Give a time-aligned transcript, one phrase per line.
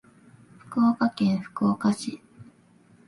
[0.57, 2.19] 福岡県福岡市